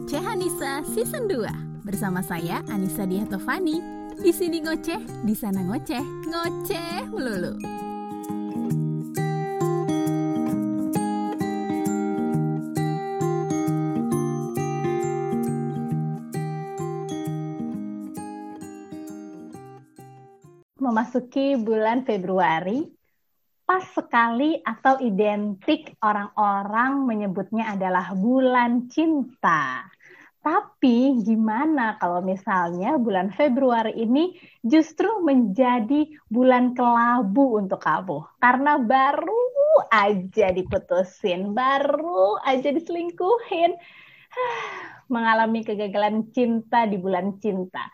[0.00, 3.84] Ngoceh Anissa Season 2 bersama saya Anissa Diatovani.
[4.16, 4.96] Di sini ngoceh,
[5.28, 7.52] di sana ngoceh, ngoceh melulu.
[20.80, 22.88] Memasuki bulan Februari,
[23.70, 29.86] pas sekali atau identik orang-orang menyebutnya adalah bulan cinta.
[30.42, 34.34] Tapi gimana kalau misalnya bulan Februari ini
[34.66, 38.26] justru menjadi bulan kelabu untuk kamu?
[38.42, 43.78] Karena baru aja diputusin, baru aja diselingkuhin,
[45.14, 47.86] mengalami kegagalan cinta di bulan cinta.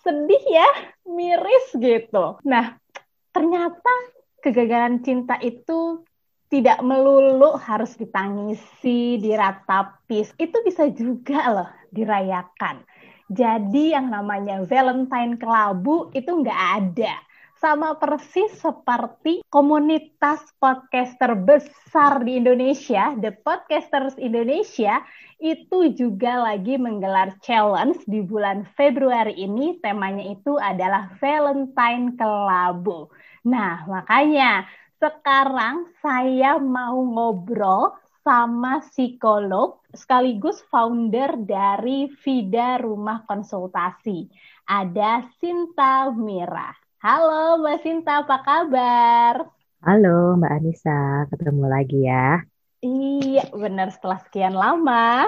[0.00, 0.68] Sedih ya,
[1.04, 2.40] miris gitu.
[2.48, 2.80] Nah,
[3.28, 6.02] ternyata kegagalan cinta itu
[6.52, 10.36] tidak melulu harus ditangisi, diratapis.
[10.36, 12.84] Itu bisa juga loh dirayakan.
[13.32, 17.16] Jadi yang namanya Valentine kelabu itu nggak ada.
[17.56, 24.98] Sama persis seperti komunitas podcaster besar di Indonesia, The Podcasters Indonesia,
[25.38, 29.78] itu juga lagi menggelar challenge di bulan Februari ini.
[29.78, 33.08] Temanya itu adalah Valentine kelabu.
[33.42, 34.70] Nah, makanya
[35.02, 37.90] sekarang saya mau ngobrol
[38.22, 44.30] sama psikolog sekaligus founder dari Vida Rumah Konsultasi.
[44.70, 46.70] Ada Sinta Mira.
[47.02, 49.34] Halo Mbak Sinta, apa kabar?
[49.82, 52.46] Halo Mbak Anissa, ketemu lagi ya.
[52.78, 55.26] Iya, benar setelah sekian lama.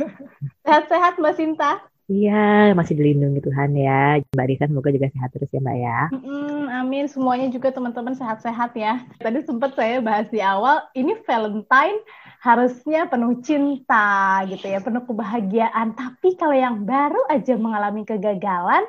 [0.64, 1.89] Sehat-sehat Mbak Sinta?
[2.10, 4.18] Iya, masih dilindungi Tuhan ya.
[4.34, 5.98] Mbak Risa semoga juga sehat terus ya Mbak ya.
[6.10, 9.06] Mm, amin, semuanya juga teman-teman sehat-sehat ya.
[9.22, 12.02] Tadi sempat saya bahas di awal, ini Valentine
[12.42, 15.94] harusnya penuh cinta gitu ya, penuh kebahagiaan.
[15.94, 18.82] Tapi kalau yang baru aja mengalami kegagalan,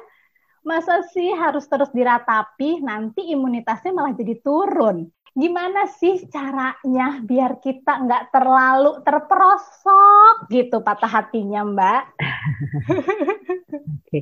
[0.65, 8.03] masa sih harus terus diratapi, nanti imunitasnya malah jadi turun gimana sih caranya biar kita
[8.03, 12.03] nggak terlalu terperosok gitu patah hatinya Mbak?
[12.91, 14.21] Oke, okay.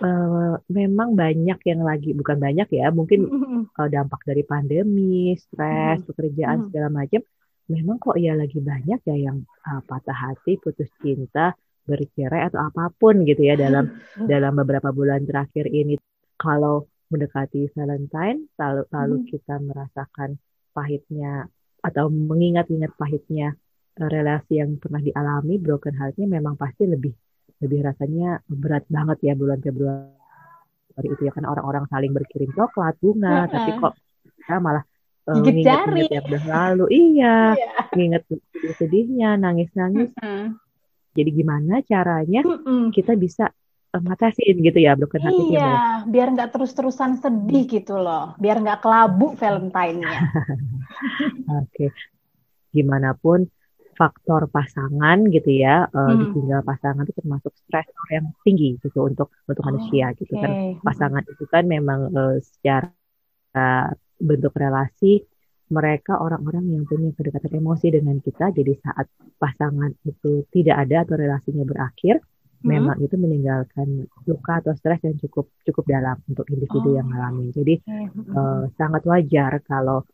[0.00, 3.28] uh, memang banyak yang lagi bukan banyak ya, mungkin
[3.76, 7.20] uh, dampak dari pandemi, stres, pekerjaan segala macam.
[7.66, 11.52] Memang kok ya lagi banyak ya yang uh, patah hati, putus cinta,
[11.84, 16.00] bercerai atau apa pun gitu ya dalam dalam beberapa bulan terakhir ini.
[16.36, 20.36] Kalau mendekati Valentine, lalu lalu kita merasakan
[20.76, 21.48] pahitnya
[21.80, 23.56] atau mengingat-ingat pahitnya
[23.96, 27.16] relasi yang pernah dialami broken heartnya memang pasti lebih
[27.64, 30.12] lebih rasanya berat banget ya bulan Februari
[31.00, 33.96] itu ya kan orang-orang saling berkirim coklat bunga tapi kok
[34.44, 34.84] ya malah
[35.28, 36.84] uh, ingat yang udah lalu.
[36.92, 37.84] Iya yeah.
[37.96, 38.22] ingat
[38.76, 40.12] sedihnya nangis-nangis.
[41.16, 42.44] Jadi gimana caranya
[42.92, 43.48] kita bisa
[44.02, 45.74] ngatasin gitu ya broken heart iya, ya,
[46.08, 50.18] biar nggak terus-terusan sedih gitu loh, biar nggak kelabu Valentine-nya.
[51.60, 51.90] Oke, okay.
[52.74, 53.46] gimana pun
[53.96, 56.18] faktor pasangan gitu ya, uh, hmm.
[56.20, 60.76] ditinggal pasangan itu termasuk stresor yang tinggi gitu untuk untuk oh, manusia gitu kan.
[60.84, 62.92] Pasangan itu kan memang uh, secara
[63.56, 63.88] uh,
[64.20, 65.24] bentuk relasi
[65.66, 68.54] mereka orang-orang yang punya kedekatan emosi dengan kita.
[68.54, 72.22] Jadi saat pasangan itu tidak ada atau relasinya berakhir,
[72.60, 72.68] hmm.
[72.68, 76.96] memang itu meninggalkan luka atau stres yang cukup cukup dalam untuk individu oh.
[76.96, 77.52] yang mengalami.
[77.52, 77.74] Jadi
[78.32, 80.04] uh, sangat wajar kalau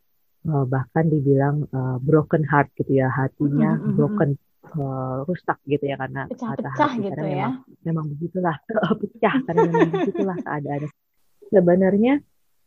[0.47, 3.95] uh, bahkan dibilang uh, broken heart gitu ya, hatinya hmm.
[3.95, 4.29] broken
[4.75, 7.49] uh, rusak gitu ya karena pecah-pecah hati gitu karena ya.
[7.49, 7.53] Memang,
[7.83, 8.55] memang begitulah
[9.01, 10.89] pecah karena memang begitulah keadaannya.
[11.49, 12.15] Sebenarnya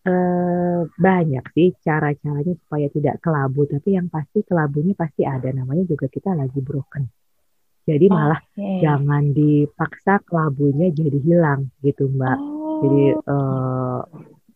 [0.07, 5.51] Uh, banyak sih cara-caranya supaya tidak kelabu, tapi yang pasti kelabunya pasti ada.
[5.51, 7.11] Namanya juga kita lagi broken.
[7.87, 8.83] Jadi malah okay.
[8.83, 12.39] jangan dipaksa kelabunya jadi hilang gitu Mbak.
[12.43, 12.83] Oh.
[12.83, 14.01] Jadi uh,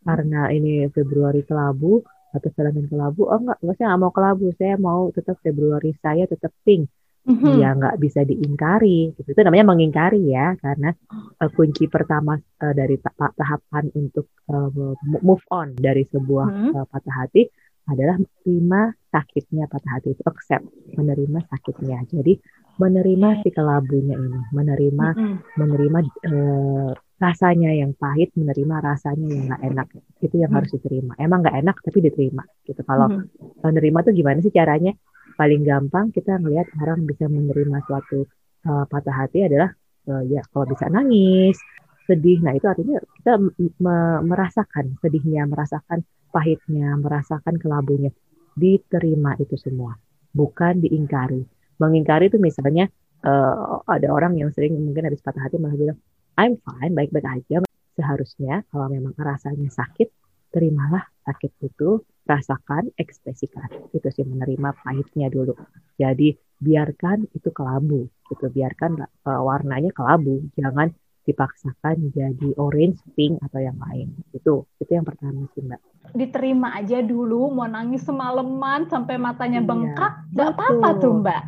[0.03, 4.75] karena ini Februari kelabu atau Valentine kelabu, oh enggak, enggak saya nggak mau kelabu, saya
[4.79, 6.91] mau tetap Februari saya tetap pink.
[7.21, 7.55] Mm-hmm.
[7.61, 9.29] Ya nggak bisa diingkari, gitu.
[9.37, 10.97] itu namanya mengingkari ya, karena
[11.37, 16.73] uh, kunci pertama uh, dari ta- tahapan untuk uh, move on dari sebuah mm-hmm.
[16.81, 17.45] uh, patah hati
[17.91, 18.81] adalah menerima
[19.11, 22.39] sakitnya patah hati itu accept menerima sakitnya jadi
[22.77, 25.37] menerima si kelabunya ini menerima mm-hmm.
[25.59, 25.99] menerima
[26.31, 26.91] uh,
[27.21, 29.87] rasanya yang pahit menerima rasanya yang nggak enak
[30.23, 30.57] itu yang mm-hmm.
[30.57, 33.65] harus diterima emang nggak enak tapi diterima gitu kalau mm-hmm.
[33.67, 34.93] menerima tuh gimana sih caranya
[35.35, 38.29] paling gampang kita ngelihat orang bisa menerima suatu
[38.69, 39.73] uh, patah hati adalah
[40.07, 41.57] uh, ya kalau bisa nangis
[42.05, 43.39] sedih nah itu artinya kita
[43.81, 48.15] me- merasakan sedihnya merasakan pahitnya, merasakan kelabunya.
[48.55, 49.99] Diterima itu semua,
[50.31, 51.43] bukan diingkari.
[51.81, 52.93] Mengingkari itu misalnya
[53.25, 55.99] uh, ada orang yang sering mungkin habis patah hati malah bilang
[56.37, 57.65] I'm fine baik-baik aja
[57.97, 60.09] seharusnya kalau memang rasanya sakit
[60.51, 65.57] terimalah sakit itu rasakan ekspresikan itu sih menerima pahitnya dulu
[65.99, 70.93] jadi biarkan itu kelabu gitu biarkan uh, warnanya kelabu jangan
[71.29, 74.11] dipaksakan jadi orange, pink atau yang lain.
[74.33, 75.79] Itu itu yang pertama sih mbak.
[76.17, 81.43] Diterima aja dulu, mau nangis semalaman sampai matanya iya, bengkak, nggak apa-apa tuh mbak.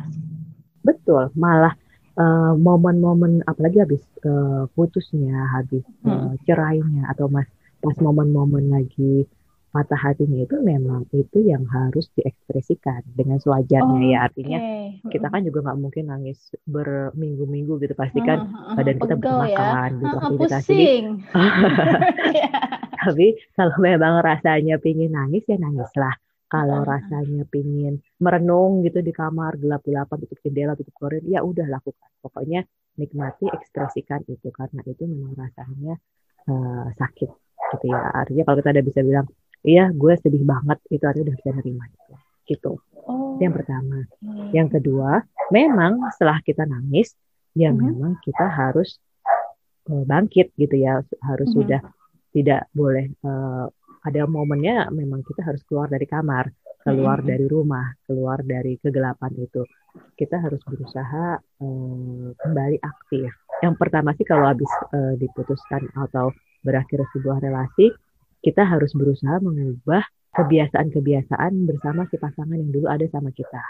[0.83, 1.73] Betul, malah
[2.19, 7.47] uh, momen-momen apalagi habis uh, putusnya, habis uh, cerainya atau mas
[7.83, 9.27] pas momen-momen lagi
[9.73, 15.17] patah hatinya itu memang itu yang harus diekspresikan dengan sewajarnya oh, ya artinya okay.
[15.17, 16.37] kita kan juga nggak mungkin nangis
[16.69, 19.57] berminggu-minggu gitu pasti kan uh, uh, badan kita butuh ya.
[19.57, 20.63] makan butuh uh, aktivitas
[23.01, 23.27] tapi
[23.57, 26.21] kalau memang rasanya pingin nangis ya nangislah
[26.53, 32.09] kalau rasanya pingin merenung gitu di kamar gelap-gelapan tutup jendela tutup korin ya udah lakukan
[32.21, 32.61] pokoknya
[33.01, 35.97] nikmati ekspresikan itu karena itu memang rasanya
[36.45, 37.29] uh, sakit
[37.73, 39.25] gitu ya artinya kalau kita ada bisa bilang
[39.65, 42.13] iya gue sedih banget itu artinya udah bisa nerima itu
[42.53, 42.71] gitu
[43.09, 43.41] oh.
[43.41, 44.53] yang pertama hmm.
[44.53, 47.17] yang kedua memang setelah kita nangis
[47.57, 47.81] ya hmm.
[47.81, 49.01] memang kita harus
[49.89, 51.57] uh, bangkit gitu ya harus hmm.
[51.57, 51.81] sudah
[52.29, 53.73] tidak boleh uh,
[54.03, 56.51] ada momennya memang kita harus keluar dari kamar
[56.83, 57.27] keluar hmm.
[57.27, 59.63] dari rumah keluar dari kegelapan itu
[60.19, 63.31] kita harus berusaha uh, kembali aktif
[63.63, 67.91] yang pertama sih kalau habis uh, diputuskan atau berakhir sebuah relasi
[68.43, 70.03] kita harus berusaha mengubah
[70.33, 73.61] kebiasaan-kebiasaan bersama si pasangan yang dulu ada sama kita.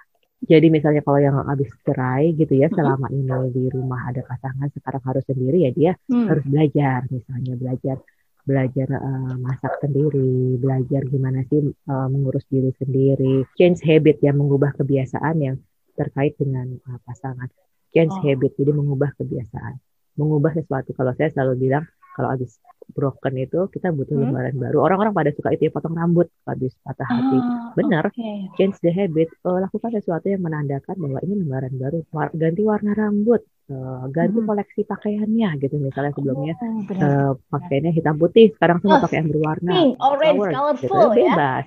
[0.44, 5.04] Jadi misalnya kalau yang habis cerai gitu ya, selama ini di rumah ada pasangan, sekarang
[5.08, 6.28] harus sendiri ya dia hmm.
[6.28, 7.98] harus belajar, misalnya belajar
[8.44, 14.76] belajar uh, masak sendiri, belajar gimana sih uh, mengurus diri sendiri, change habit ya, mengubah
[14.76, 15.56] kebiasaan yang
[15.96, 17.48] terkait dengan uh, pasangan.
[17.96, 18.22] Change oh.
[18.26, 19.80] habit, jadi mengubah kebiasaan,
[20.20, 20.92] mengubah sesuatu.
[20.92, 22.60] Kalau saya selalu bilang kalau habis
[22.92, 24.24] broken itu kita butuh hmm?
[24.30, 24.78] lembaran baru.
[24.84, 27.38] Orang-orang pada suka itu ya potong rambut habis patah hati.
[27.40, 28.12] Oh, Benar.
[28.12, 28.52] Okay.
[28.60, 29.32] Change the habit.
[29.46, 32.04] Uh, lakukan sesuatu yang menandakan bahwa ini lembaran baru.
[32.12, 33.42] War ganti warna rambut.
[33.72, 34.48] Uh, ganti hmm.
[34.52, 39.32] koleksi pakaiannya gitu misalnya sebelumnya oh, uh, pakaiannya hitam putih sekarang saya oh, pakai yang
[39.32, 41.00] berwarna pink, orange, color, colorful gitu.
[41.00, 41.66] ya bebas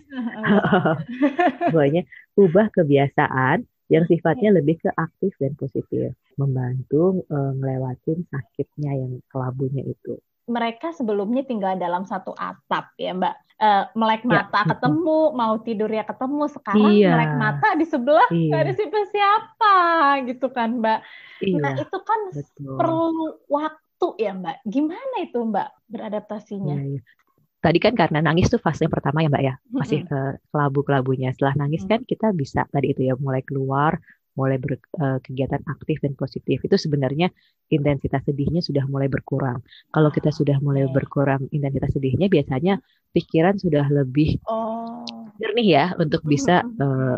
[1.72, 2.02] pokoknya
[2.36, 9.86] ubah kebiasaan yang sifatnya lebih ke aktif dan positif membantu uh, ngelewatin sakitnya yang kelabunya
[9.86, 13.34] itu mereka sebelumnya tinggal dalam satu atap ya Mbak.
[13.56, 14.68] Uh, melek ya, mata ya.
[14.76, 16.44] ketemu, mau tidur ya ketemu.
[16.52, 17.10] Sekarang iya.
[17.16, 18.52] melek mata di sebelah iya.
[18.52, 19.76] gak ada siapa-siapa
[20.28, 20.98] gitu kan Mbak.
[21.40, 21.60] Iya.
[21.60, 22.76] Nah itu kan Betul.
[22.76, 24.56] perlu waktu ya Mbak.
[24.68, 26.76] Gimana itu Mbak beradaptasinya?
[26.76, 27.02] Iya, iya.
[27.56, 31.34] Tadi kan karena nangis tuh fase yang pertama ya Mbak ya, masih uh, kelabu-kelabunya.
[31.34, 33.98] Setelah nangis kan kita bisa tadi itu ya mulai keluar,
[34.36, 37.32] mulai berkegiatan eh, aktif dan positif itu sebenarnya
[37.72, 39.64] intensitas sedihnya sudah mulai berkurang.
[39.90, 42.78] Kalau kita sudah mulai berkurang intensitas sedihnya biasanya
[43.16, 45.02] pikiran sudah lebih oh.
[45.40, 47.16] jernih ya untuk bisa uh,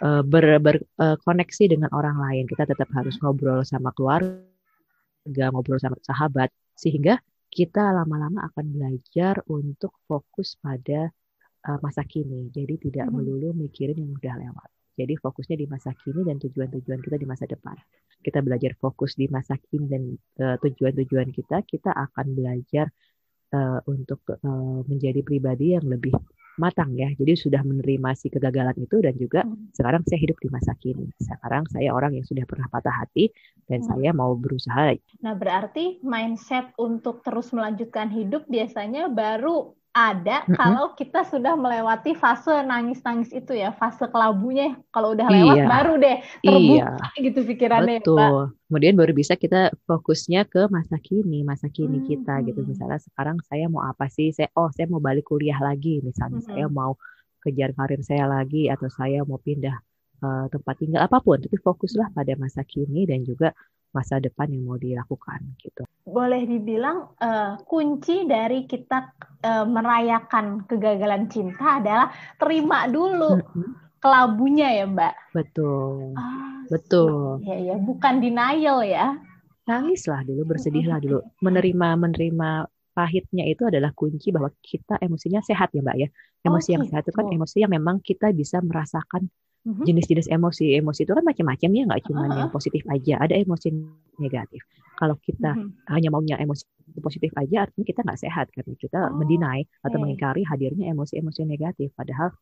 [0.00, 2.44] uh, ber, berkoneksi uh, dengan orang lain.
[2.46, 7.18] Kita tetap harus ngobrol sama keluarga, ngobrol sama sahabat sehingga
[7.50, 11.10] kita lama-lama akan belajar untuk fokus pada
[11.66, 12.50] uh, masa kini.
[12.50, 14.73] Jadi tidak melulu mikirin yang udah lewat.
[14.94, 17.74] Jadi fokusnya di masa kini dan tujuan-tujuan kita di masa depan.
[18.22, 20.02] Kita belajar fokus di masa kini dan
[20.40, 22.88] uh, tujuan-tujuan kita, kita akan belajar
[23.52, 26.14] uh, untuk uh, menjadi pribadi yang lebih
[26.56, 27.10] matang ya.
[27.14, 29.74] Jadi sudah menerima si kegagalan itu dan juga hmm.
[29.74, 31.10] sekarang saya hidup di masa kini.
[31.18, 33.34] Sekarang saya orang yang sudah pernah patah hati
[33.66, 33.88] dan hmm.
[33.90, 34.94] saya mau berusaha.
[35.22, 40.58] Nah, berarti mindset untuk terus melanjutkan hidup biasanya baru ada mm-hmm.
[40.58, 44.74] kalau kita sudah melewati fase nangis-nangis itu ya, fase kelabunya.
[44.90, 45.66] Kalau udah lewat iya.
[45.70, 47.22] baru deh terbuka iya.
[47.22, 48.02] gitu pikirannya.
[48.02, 48.18] Betul.
[48.18, 48.46] Ya, Mbak.
[48.66, 52.06] Kemudian baru bisa kita fokusnya ke masa kini, masa kini hmm.
[52.10, 52.66] kita gitu.
[52.66, 54.34] Misalnya sekarang saya mau apa sih?
[54.34, 56.48] Saya oh saya mau balik kuliah lagi, misalnya hmm.
[56.50, 56.98] saya mau
[57.46, 59.78] kejar karir saya lagi atau saya mau pindah
[60.26, 63.54] uh, tempat tinggal apa pun, tapi fokuslah pada masa kini dan juga
[63.94, 65.86] masa depan yang mau dilakukan gitu.
[66.04, 69.14] Boleh dibilang uh, kunci dari kita
[69.46, 73.70] uh, merayakan kegagalan cinta adalah terima dulu mm-hmm.
[74.02, 75.14] kelabunya ya Mbak.
[75.32, 76.12] Betul.
[76.18, 77.40] Ah, Betul.
[77.46, 79.14] Ya ya, bukan denial ya.
[79.64, 81.24] Nangislah dulu, bersedihlah dulu.
[81.40, 86.08] Menerima menerima pahitnya itu adalah kunci bahwa kita emosinya sehat ya Mbak ya.
[86.44, 89.32] Emosi oh, yang sehat itu kan emosi yang memang kita bisa merasakan
[89.64, 89.84] Mm-hmm.
[89.88, 92.36] jenis-jenis emosi emosi itu kan macam-macam ya nggak cuma uh-huh.
[92.36, 93.72] yang positif aja ada emosi
[94.20, 94.60] negatif
[95.00, 95.88] kalau kita uh-huh.
[95.88, 96.68] hanya maunya emosi
[97.00, 100.02] positif aja artinya kita nggak sehat karena kita oh, mendinai atau okay.
[100.04, 102.36] mengingkari hadirnya emosi-emosi negatif padahal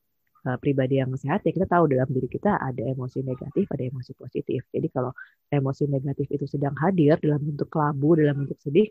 [0.47, 4.13] uh, pribadi yang sehat ya kita tahu dalam diri kita ada emosi negatif, ada emosi
[4.19, 4.67] positif.
[4.71, 5.15] Jadi kalau
[5.49, 8.91] emosi negatif itu sedang hadir dalam bentuk kelabu, dalam bentuk sedih,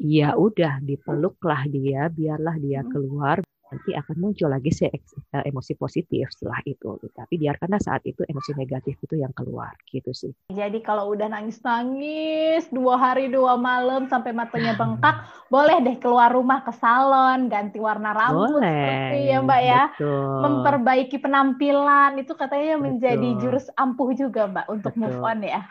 [0.00, 2.90] ya udah dipeluklah dia, biarlah dia hmm.
[2.90, 3.38] keluar,
[3.70, 4.92] nanti akan muncul lagi si eh,
[5.30, 6.98] emosi positif setelah itu.
[7.14, 10.34] Tapi biarkanlah saat itu emosi negatif itu yang keluar gitu sih.
[10.50, 16.66] Jadi kalau udah nangis-nangis dua hari dua malam sampai matanya bengkak, boleh deh keluar rumah
[16.66, 19.82] ke salon, ganti warna rambut boleh, seperti ya Mbak ya.
[19.94, 20.34] Betul.
[20.42, 25.02] Memperbaiki penampilan itu katanya menjadi jurus ampuh juga Mbak untuk betul.
[25.06, 25.62] move on ya.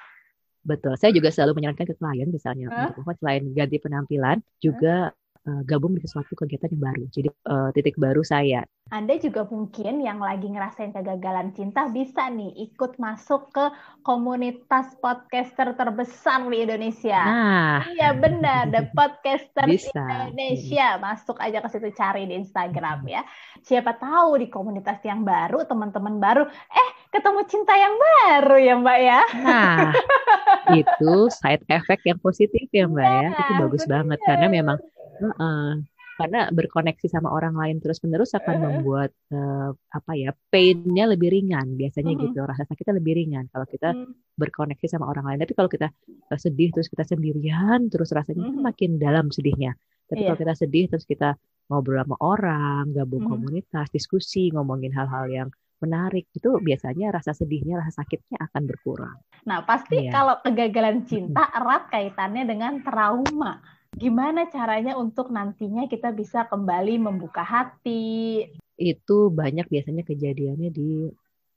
[0.60, 0.94] Betul.
[1.00, 2.76] Saya juga selalu menyarankan ke klien misalnya huh?
[2.88, 5.12] untuk move on selain ganti penampilan juga
[5.48, 7.04] uh, gabung di sesuatu kegiatan yang baru.
[7.14, 8.66] Jadi uh, titik baru saya.
[8.90, 13.70] Anda juga mungkin yang lagi ngerasain kegagalan cinta bisa nih ikut masuk ke
[14.02, 17.22] komunitas podcaster terbesar di Indonesia.
[17.22, 19.94] Nah, iya benar, The Podcaster bisa.
[19.94, 20.98] Indonesia.
[20.98, 23.22] Masuk aja ke situ cari di Instagram ya.
[23.62, 29.00] Siapa tahu di komunitas yang baru, teman-teman baru, eh ketemu cinta yang baru ya Mbak
[29.06, 29.22] ya.
[29.46, 29.94] Nah,
[30.82, 33.30] itu side effect yang positif ya Mbak ya.
[33.38, 33.94] Itu iya, bagus bener.
[33.94, 34.78] banget karena memang
[35.20, 35.84] Uh,
[36.20, 38.62] karena berkoneksi sama orang lain terus menerus akan uh.
[38.68, 42.20] membuat uh, apa ya painnya lebih ringan biasanya uh.
[42.28, 44.04] gitu rasa sakitnya lebih ringan kalau kita uh.
[44.36, 45.88] berkoneksi sama orang lain tapi kalau kita
[46.28, 48.60] uh, sedih terus kita sendirian terus rasanya uh.
[48.60, 49.80] makin dalam sedihnya
[50.12, 50.36] tapi yeah.
[50.36, 51.40] kalau kita sedih terus kita
[51.72, 53.30] ngobrol sama orang gabung uh.
[53.32, 55.50] komunitas diskusi ngomongin hal-hal yang
[55.80, 59.16] menarik itu biasanya rasa sedihnya rasa sakitnya akan berkurang
[59.48, 60.12] nah pasti yeah.
[60.12, 67.42] kalau kegagalan cinta erat kaitannya dengan trauma Gimana caranya untuk nantinya kita bisa kembali membuka
[67.42, 68.46] hati?
[68.78, 71.10] Itu banyak biasanya kejadiannya di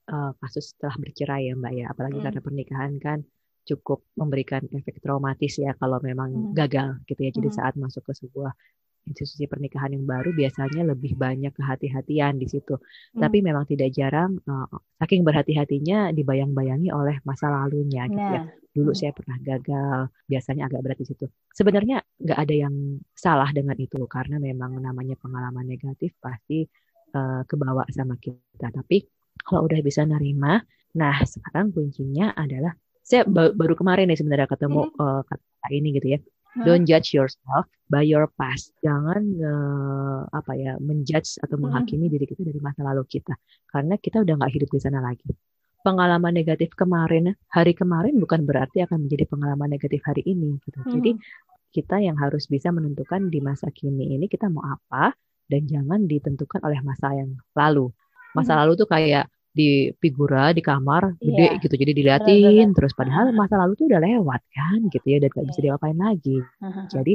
[0.09, 2.25] uh, kasus setelah bercerai ya Mbak ya, apalagi hmm.
[2.25, 3.19] karena pernikahan kan
[3.63, 6.53] cukup memberikan efek traumatis ya kalau memang hmm.
[6.57, 7.31] gagal gitu ya.
[7.31, 7.57] Jadi hmm.
[7.57, 8.51] saat masuk ke sebuah
[9.03, 12.79] institusi pernikahan yang baru biasanya lebih banyak kehati-hatian di situ.
[12.79, 13.21] Hmm.
[13.27, 14.67] Tapi memang tidak jarang uh,
[14.99, 18.43] saking berhati-hatinya dibayang-bayangi oleh masa lalunya gitu ya.
[18.43, 18.47] nah.
[18.47, 18.61] ya.
[18.73, 18.99] Dulu hmm.
[18.99, 21.25] saya pernah gagal, biasanya agak berat di situ.
[21.53, 22.75] Sebenarnya nggak ada yang
[23.13, 26.65] salah dengan itu karena memang namanya pengalaman negatif pasti
[27.13, 28.73] uh, kebawa sama kita.
[28.73, 29.05] Tapi
[29.45, 30.57] kalau udah bisa nerima,
[30.97, 34.97] nah sekarang kuncinya adalah saya baru kemarin nih sebenarnya ketemu hmm.
[35.03, 36.19] uh, kata ini gitu ya
[36.61, 38.69] Don't judge yourself by your past.
[38.85, 43.33] Jangan uh, apa ya menjudge atau menghakimi diri kita dari masa lalu kita,
[43.73, 45.25] karena kita udah nggak hidup di sana lagi.
[45.81, 50.61] Pengalaman negatif kemarin, hari kemarin bukan berarti akan menjadi pengalaman negatif hari ini.
[50.61, 50.77] Gitu.
[50.77, 50.93] Hmm.
[50.93, 51.11] Jadi
[51.73, 55.17] kita yang harus bisa menentukan di masa kini ini kita mau apa
[55.49, 57.89] dan jangan ditentukan oleh masa yang lalu.
[58.37, 58.59] Masa hmm.
[58.61, 61.61] lalu tuh kayak di figura di kamar gede yeah.
[61.61, 61.77] gitu.
[61.77, 62.97] Jadi diliatin terus.
[62.97, 65.17] Padahal masa lalu tuh udah lewat kan gitu ya.
[65.21, 65.65] Dan gak bisa iya.
[65.71, 66.37] diapain lagi.
[66.89, 67.13] Jadi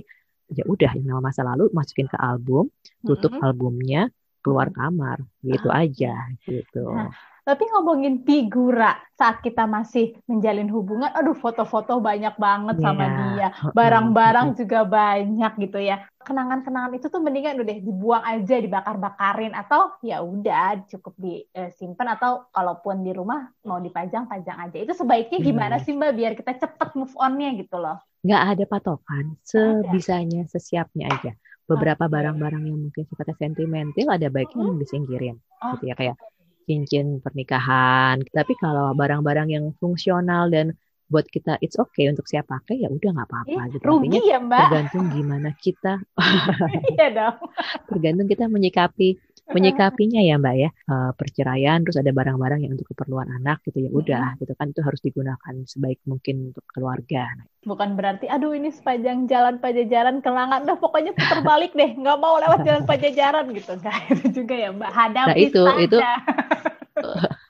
[0.49, 2.73] ya udah yang nama masa lalu masukin ke album
[3.05, 4.09] tutup albumnya
[4.41, 6.15] keluar kamar gitu aja
[6.47, 6.89] gitu.
[6.89, 7.13] Nah,
[7.49, 12.85] tapi ngomongin figura saat kita masih menjalin hubungan, aduh foto-foto banyak banget yeah.
[12.85, 16.05] sama dia, barang-barang juga banyak gitu ya.
[16.21, 19.57] Kenangan-kenangan itu tuh mendingan udah deh dibuang aja, dibakar-bakarin.
[19.57, 24.77] Atau ya udah cukup disimpan atau kalaupun di rumah mau dipajang pajang aja.
[24.85, 27.97] Itu sebaiknya gimana sih Mbak biar kita cepet move on-nya gitu loh?
[28.29, 31.33] Nggak ada patokan, sebisanya, sesiapnya aja.
[31.65, 35.37] Beberapa barang-barang yang mungkin sifatnya sentimental ada baiknya yang disingkirin.
[35.59, 35.75] Oh.
[35.75, 36.17] gitu ya kayak
[36.69, 38.21] cincin pernikahan.
[38.29, 40.77] Tapi kalau barang-barang yang fungsional dan
[41.09, 43.85] buat kita it's okay untuk siapa pakai ya udah nggak apa-apa eh, gitu.
[43.89, 44.61] Rugi Artinya, ya mbak.
[44.69, 45.93] Tergantung gimana kita.
[46.93, 47.37] Iya dong.
[47.89, 49.17] tergantung kita menyikapi
[49.53, 50.71] menyikapinya ya mbak ya.
[50.89, 54.81] Uh, perceraian terus ada barang-barang yang untuk keperluan anak gitu ya udah gitu kan itu
[54.85, 57.29] harus digunakan sebaik mungkin untuk keluarga.
[57.65, 60.65] Bukan berarti aduh ini sepanjang jalan pajajaran kelangan.
[60.65, 61.97] Dah pokoknya putar balik deh.
[61.97, 63.77] Nggak mau lewat jalan pajajaran gitu.
[63.77, 64.91] Enggak itu juga ya mbak.
[64.93, 65.83] Hadapi nah, itu saja.
[65.85, 65.99] itu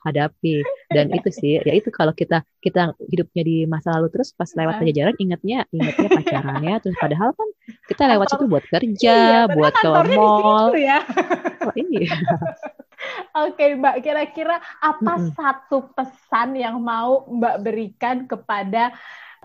[0.05, 4.49] hadapi dan itu sih ya itu kalau kita kita hidupnya di masa lalu terus pas
[4.53, 7.49] lewat pajajaran ingatnya ingatnya pacarannya terus padahal kan
[7.87, 10.99] kita lewat situ buat kerja iya, buat ke mall ya.
[11.67, 12.15] oh, iya
[13.31, 15.31] Oke Mbak, kira-kira apa mm -hmm.
[15.31, 18.91] satu pesan yang mau Mbak berikan kepada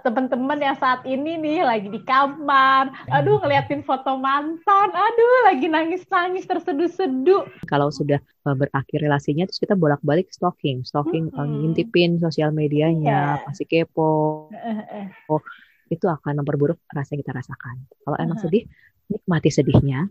[0.05, 6.45] teman-teman yang saat ini nih lagi di kamar, aduh ngeliatin foto mantan, aduh lagi nangis-nangis
[6.45, 7.49] terseduh-seduh.
[7.65, 11.41] Kalau sudah uh, berakhir relasinya, terus kita bolak-balik stalking, stalking, hmm.
[11.41, 13.49] uh, ngintipin sosial medianya, yeah.
[13.49, 14.53] masih kepo.
[15.33, 15.41] Oh,
[15.89, 17.89] itu akan memperburuk rasa yang kita rasakan.
[18.05, 18.69] Kalau emang sedih,
[19.09, 20.05] nikmati sedihnya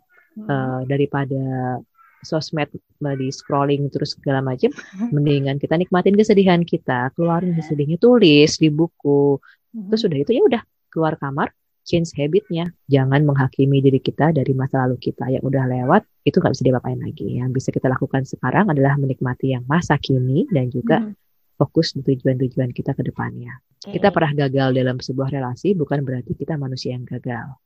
[0.50, 1.78] uh, daripada
[2.24, 2.72] sosmed
[3.20, 4.72] di scrolling terus segala macam
[5.12, 9.38] mendingan kita nikmatin kesedihan kita keluarin kesedihannya tulis di buku
[9.74, 10.62] terus udah itu ya udah
[10.94, 11.50] keluar kamar
[11.84, 12.72] change habitnya.
[12.88, 17.00] Jangan menghakimi diri kita dari masa lalu kita yang udah lewat, itu nggak bisa diapain
[17.00, 17.28] lagi.
[17.38, 21.14] Yang bisa kita lakukan sekarang adalah menikmati yang masa kini dan juga hmm.
[21.60, 23.60] fokus di tujuan-tujuan kita ke depannya.
[23.84, 24.00] Okay.
[24.00, 27.60] Kita pernah gagal dalam sebuah relasi bukan berarti kita manusia yang gagal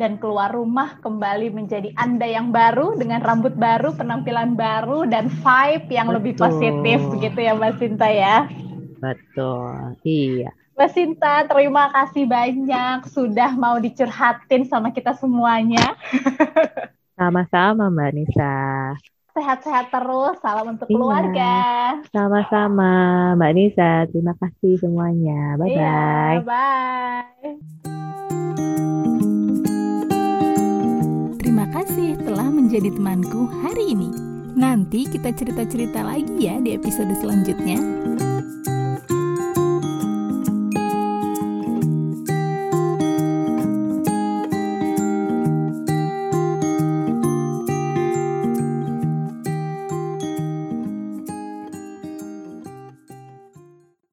[0.00, 5.92] dan keluar rumah kembali menjadi Anda yang baru dengan rambut baru, penampilan baru dan vibe
[5.92, 6.16] yang Betul.
[6.16, 8.48] lebih positif begitu ya Mbak Sinta ya.
[8.98, 10.00] Betul.
[10.08, 10.50] Iya.
[10.78, 15.98] Mbak Sinta, terima kasih banyak sudah mau dicurhatin sama kita semuanya.
[17.18, 18.54] Sama-sama Mbak Nisa.
[19.34, 20.94] Sehat-sehat terus, salam untuk iya.
[20.94, 21.54] keluarga.
[22.14, 22.90] Sama-sama
[23.34, 25.58] Mbak Nisa, terima kasih semuanya.
[25.58, 25.74] Bye-bye.
[25.82, 27.52] Iya, bye.
[31.42, 34.14] Terima kasih telah menjadi temanku hari ini.
[34.54, 37.82] Nanti kita cerita-cerita lagi ya di episode selanjutnya.